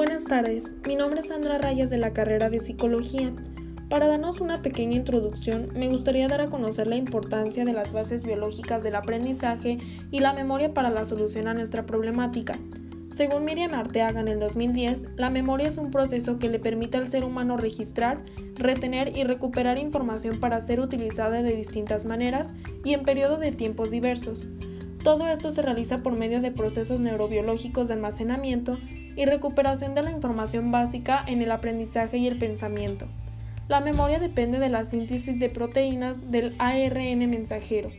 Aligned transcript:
Buenas 0.00 0.24
tardes, 0.24 0.74
mi 0.86 0.96
nombre 0.96 1.20
es 1.20 1.28
Sandra 1.28 1.58
Rayas 1.58 1.90
de 1.90 1.98
la 1.98 2.14
carrera 2.14 2.48
de 2.48 2.60
Psicología. 2.60 3.34
Para 3.90 4.08
darnos 4.08 4.40
una 4.40 4.62
pequeña 4.62 4.96
introducción, 4.96 5.68
me 5.74 5.90
gustaría 5.90 6.26
dar 6.26 6.40
a 6.40 6.48
conocer 6.48 6.86
la 6.86 6.96
importancia 6.96 7.66
de 7.66 7.74
las 7.74 7.92
bases 7.92 8.24
biológicas 8.24 8.82
del 8.82 8.94
aprendizaje 8.94 9.76
y 10.10 10.20
la 10.20 10.32
memoria 10.32 10.72
para 10.72 10.88
la 10.88 11.04
solución 11.04 11.48
a 11.48 11.52
nuestra 11.52 11.84
problemática. 11.84 12.58
Según 13.14 13.44
Miriam 13.44 13.74
Arteaga 13.74 14.22
en 14.22 14.28
el 14.28 14.40
2010, 14.40 15.16
la 15.16 15.28
memoria 15.28 15.68
es 15.68 15.76
un 15.76 15.90
proceso 15.90 16.38
que 16.38 16.48
le 16.48 16.58
permite 16.58 16.96
al 16.96 17.10
ser 17.10 17.22
humano 17.22 17.58
registrar, 17.58 18.24
retener 18.54 19.14
y 19.14 19.24
recuperar 19.24 19.76
información 19.76 20.40
para 20.40 20.62
ser 20.62 20.80
utilizada 20.80 21.42
de 21.42 21.54
distintas 21.54 22.06
maneras 22.06 22.54
y 22.86 22.94
en 22.94 23.02
periodo 23.02 23.36
de 23.36 23.52
tiempos 23.52 23.90
diversos. 23.90 24.48
Todo 25.04 25.28
esto 25.28 25.50
se 25.50 25.60
realiza 25.60 25.98
por 25.98 26.18
medio 26.18 26.40
de 26.40 26.52
procesos 26.52 27.00
neurobiológicos 27.00 27.88
de 27.88 27.94
almacenamiento 27.94 28.78
y 29.20 29.26
recuperación 29.26 29.94
de 29.94 30.02
la 30.02 30.10
información 30.10 30.70
básica 30.70 31.22
en 31.26 31.42
el 31.42 31.52
aprendizaje 31.52 32.16
y 32.16 32.26
el 32.26 32.38
pensamiento. 32.38 33.06
La 33.68 33.80
memoria 33.80 34.18
depende 34.18 34.58
de 34.58 34.70
la 34.70 34.86
síntesis 34.86 35.38
de 35.38 35.50
proteínas 35.50 36.30
del 36.30 36.56
ARN 36.58 37.18
mensajero. 37.28 37.90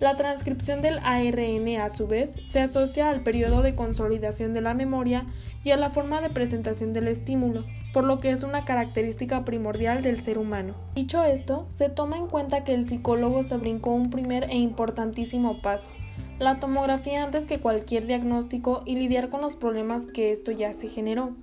La 0.00 0.16
transcripción 0.16 0.82
del 0.82 0.98
ARN 0.98 1.68
a 1.80 1.90
su 1.90 2.08
vez 2.08 2.34
se 2.44 2.58
asocia 2.58 3.08
al 3.08 3.22
periodo 3.22 3.62
de 3.62 3.76
consolidación 3.76 4.52
de 4.52 4.60
la 4.60 4.74
memoria 4.74 5.26
y 5.62 5.70
a 5.70 5.76
la 5.76 5.90
forma 5.90 6.20
de 6.20 6.30
presentación 6.30 6.92
del 6.92 7.06
estímulo, 7.06 7.64
por 7.92 8.02
lo 8.02 8.18
que 8.18 8.32
es 8.32 8.42
una 8.42 8.64
característica 8.64 9.44
primordial 9.44 10.02
del 10.02 10.22
ser 10.22 10.38
humano. 10.38 10.74
Dicho 10.96 11.22
esto, 11.22 11.68
se 11.70 11.88
toma 11.88 12.16
en 12.16 12.26
cuenta 12.26 12.64
que 12.64 12.74
el 12.74 12.84
psicólogo 12.84 13.44
se 13.44 13.58
brincó 13.58 13.92
un 13.92 14.10
primer 14.10 14.50
e 14.50 14.56
importantísimo 14.56 15.62
paso, 15.62 15.92
la 16.38 16.60
tomografía 16.60 17.24
antes 17.24 17.46
que 17.46 17.60
cualquier 17.60 18.06
diagnóstico 18.06 18.82
y 18.86 18.94
lidiar 18.94 19.28
con 19.28 19.40
los 19.40 19.56
problemas 19.56 20.06
que 20.06 20.30
esto 20.30 20.52
ya 20.52 20.72
se 20.72 20.88
generó. 20.88 21.34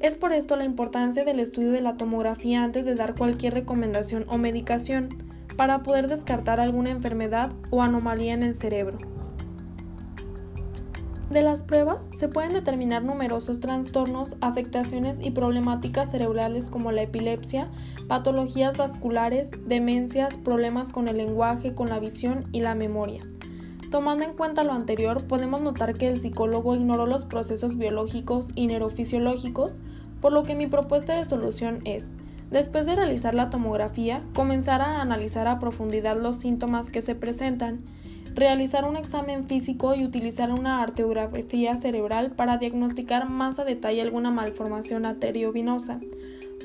Es 0.00 0.16
por 0.16 0.32
esto 0.32 0.56
la 0.56 0.64
importancia 0.64 1.24
del 1.24 1.40
estudio 1.40 1.72
de 1.72 1.80
la 1.80 1.96
tomografía 1.96 2.62
antes 2.62 2.84
de 2.84 2.94
dar 2.94 3.14
cualquier 3.14 3.54
recomendación 3.54 4.24
o 4.28 4.38
medicación, 4.38 5.08
para 5.56 5.82
poder 5.82 6.08
descartar 6.08 6.58
alguna 6.58 6.90
enfermedad 6.90 7.52
o 7.70 7.82
anomalía 7.82 8.32
en 8.32 8.42
el 8.42 8.56
cerebro. 8.56 8.96
De 11.28 11.42
las 11.42 11.62
pruebas 11.62 12.08
se 12.14 12.28
pueden 12.28 12.54
determinar 12.54 13.04
numerosos 13.04 13.60
trastornos, 13.60 14.36
afectaciones 14.40 15.20
y 15.20 15.30
problemáticas 15.30 16.10
cerebrales 16.10 16.70
como 16.70 16.92
la 16.92 17.02
epilepsia, 17.02 17.68
patologías 18.08 18.76
vasculares, 18.76 19.50
demencias, 19.66 20.38
problemas 20.38 20.90
con 20.90 21.08
el 21.08 21.18
lenguaje, 21.18 21.74
con 21.74 21.88
la 21.88 22.00
visión 22.00 22.44
y 22.52 22.60
la 22.60 22.74
memoria. 22.74 23.22
Tomando 23.90 24.24
en 24.24 24.34
cuenta 24.34 24.62
lo 24.62 24.72
anterior, 24.72 25.24
podemos 25.26 25.62
notar 25.62 25.94
que 25.94 26.06
el 26.06 26.20
psicólogo 26.20 26.76
ignoró 26.76 27.06
los 27.06 27.24
procesos 27.24 27.76
biológicos 27.76 28.50
y 28.54 28.68
neurofisiológicos, 28.68 29.78
por 30.20 30.32
lo 30.32 30.44
que 30.44 30.54
mi 30.54 30.68
propuesta 30.68 31.14
de 31.14 31.24
solución 31.24 31.80
es, 31.84 32.14
después 32.52 32.86
de 32.86 32.94
realizar 32.94 33.34
la 33.34 33.50
tomografía, 33.50 34.22
comenzar 34.32 34.80
a 34.80 35.00
analizar 35.00 35.48
a 35.48 35.58
profundidad 35.58 36.16
los 36.16 36.36
síntomas 36.36 36.88
que 36.88 37.02
se 37.02 37.16
presentan, 37.16 37.84
realizar 38.32 38.88
un 38.88 38.96
examen 38.96 39.46
físico 39.46 39.96
y 39.96 40.04
utilizar 40.04 40.52
una 40.52 40.82
arteriografía 40.82 41.76
cerebral 41.76 42.30
para 42.30 42.58
diagnosticar 42.58 43.28
más 43.28 43.58
a 43.58 43.64
detalle 43.64 44.02
alguna 44.02 44.30
malformación 44.30 45.04
arteriovenosa 45.04 45.98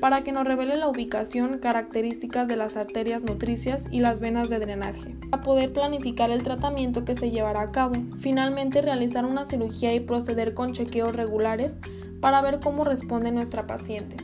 para 0.00 0.22
que 0.22 0.32
nos 0.32 0.44
revele 0.44 0.76
la 0.76 0.88
ubicación, 0.88 1.58
características 1.58 2.48
de 2.48 2.56
las 2.56 2.76
arterias 2.76 3.22
nutricias 3.22 3.86
y 3.90 4.00
las 4.00 4.20
venas 4.20 4.50
de 4.50 4.58
drenaje, 4.58 5.16
a 5.32 5.40
poder 5.40 5.72
planificar 5.72 6.30
el 6.30 6.42
tratamiento 6.42 7.04
que 7.04 7.14
se 7.14 7.30
llevará 7.30 7.62
a 7.62 7.72
cabo, 7.72 7.94
finalmente 8.18 8.82
realizar 8.82 9.24
una 9.24 9.44
cirugía 9.44 9.94
y 9.94 10.00
proceder 10.00 10.54
con 10.54 10.72
chequeos 10.72 11.16
regulares 11.16 11.78
para 12.20 12.42
ver 12.42 12.60
cómo 12.60 12.84
responde 12.84 13.30
nuestra 13.32 13.66
paciente. 13.66 14.16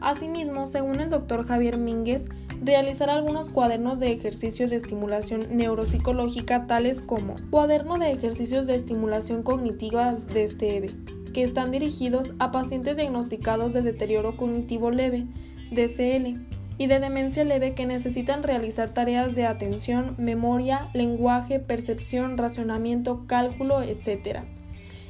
Asimismo, 0.00 0.66
según 0.66 1.00
el 1.00 1.10
doctor 1.10 1.46
Javier 1.46 1.78
Mínguez, 1.78 2.26
realizar 2.62 3.10
algunos 3.10 3.48
cuadernos 3.48 3.98
de 4.00 4.12
ejercicios 4.12 4.70
de 4.70 4.76
estimulación 4.76 5.46
neuropsicológica 5.56 6.66
tales 6.66 7.02
como 7.02 7.36
cuaderno 7.50 7.98
de 7.98 8.12
ejercicios 8.12 8.66
de 8.66 8.74
estimulación 8.74 9.42
cognitiva 9.42 10.14
de 10.14 10.48
Steve, 10.48 10.94
que 11.32 11.42
están 11.42 11.70
dirigidos 11.70 12.34
a 12.38 12.50
pacientes 12.50 12.96
diagnosticados 12.96 13.72
de 13.72 13.82
deterioro 13.82 14.36
cognitivo 14.36 14.90
leve, 14.90 15.26
DCL, 15.70 16.56
y 16.78 16.86
de 16.88 17.00
demencia 17.00 17.44
leve 17.44 17.74
que 17.74 17.86
necesitan 17.86 18.42
realizar 18.42 18.90
tareas 18.90 19.34
de 19.34 19.46
atención, 19.46 20.14
memoria, 20.18 20.90
lenguaje, 20.92 21.58
percepción, 21.58 22.36
racionamiento, 22.36 23.26
cálculo, 23.26 23.82
etc. 23.82 24.40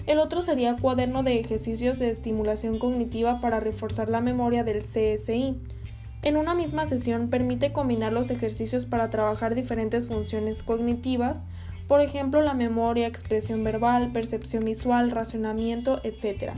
El 0.06 0.20
otro 0.20 0.42
sería 0.42 0.76
cuaderno 0.76 1.24
de 1.24 1.40
ejercicios 1.40 1.98
de 1.98 2.10
estimulación 2.10 2.78
cognitiva 2.78 3.40
para 3.40 3.58
reforzar 3.58 4.08
la 4.08 4.20
memoria 4.20 4.62
del 4.62 4.82
CSI. 4.82 5.60
En 6.22 6.36
una 6.36 6.54
misma 6.54 6.86
sesión 6.86 7.28
permite 7.28 7.72
combinar 7.72 8.12
los 8.12 8.30
ejercicios 8.30 8.86
para 8.86 9.10
trabajar 9.10 9.56
diferentes 9.56 10.06
funciones 10.06 10.62
cognitivas, 10.62 11.44
por 11.88 12.00
ejemplo 12.00 12.42
la 12.42 12.54
memoria, 12.54 13.06
expresión 13.06 13.62
verbal, 13.64 14.12
percepción 14.12 14.64
visual, 14.64 15.10
racionamiento, 15.10 16.00
etc. 16.04 16.52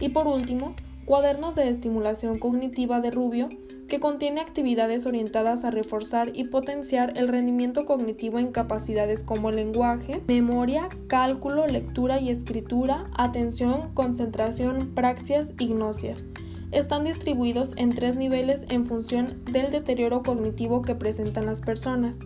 Y 0.00 0.10
por 0.10 0.26
último, 0.26 0.74
cuadernos 1.04 1.54
de 1.54 1.68
estimulación 1.68 2.38
cognitiva 2.38 3.00
de 3.00 3.10
Rubio, 3.10 3.48
que 3.88 4.00
contiene 4.00 4.40
actividades 4.40 5.04
orientadas 5.04 5.64
a 5.64 5.70
reforzar 5.70 6.30
y 6.34 6.44
potenciar 6.44 7.12
el 7.16 7.28
rendimiento 7.28 7.84
cognitivo 7.84 8.38
en 8.38 8.52
capacidades 8.52 9.22
como 9.22 9.50
lenguaje, 9.50 10.22
memoria, 10.26 10.88
cálculo, 11.08 11.66
lectura 11.66 12.20
y 12.20 12.30
escritura, 12.30 13.04
atención, 13.14 13.92
concentración, 13.94 14.94
praxias 14.94 15.52
y 15.58 15.68
gnosias. 15.68 16.24
Están 16.70 17.04
distribuidos 17.04 17.74
en 17.76 17.90
tres 17.90 18.16
niveles 18.16 18.64
en 18.70 18.86
función 18.86 19.44
del 19.44 19.70
deterioro 19.70 20.22
cognitivo 20.22 20.80
que 20.80 20.94
presentan 20.94 21.44
las 21.44 21.60
personas. 21.60 22.20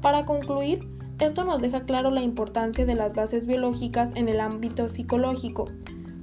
Para 0.00 0.24
concluir, 0.24 0.95
esto 1.18 1.44
nos 1.44 1.62
deja 1.62 1.84
claro 1.84 2.10
la 2.10 2.22
importancia 2.22 2.84
de 2.84 2.94
las 2.94 3.14
bases 3.14 3.46
biológicas 3.46 4.14
en 4.16 4.28
el 4.28 4.40
ámbito 4.40 4.88
psicológico, 4.88 5.66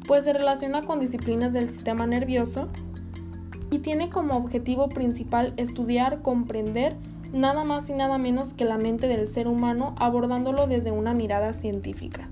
pues 0.07 0.25
se 0.25 0.33
relaciona 0.33 0.83
con 0.83 0.99
disciplinas 0.99 1.53
del 1.53 1.69
sistema 1.69 2.05
nervioso 2.05 2.69
y 3.71 3.79
tiene 3.79 4.09
como 4.09 4.35
objetivo 4.35 4.89
principal 4.89 5.53
estudiar, 5.57 6.21
comprender 6.21 6.95
nada 7.31 7.63
más 7.63 7.89
y 7.89 7.93
nada 7.93 8.19
menos 8.19 8.53
que 8.53 8.65
la 8.65 8.77
mente 8.77 9.07
del 9.07 9.27
ser 9.27 9.47
humano 9.47 9.95
abordándolo 9.97 10.67
desde 10.67 10.91
una 10.91 11.15
mirada 11.15 11.53
científica. 11.53 12.29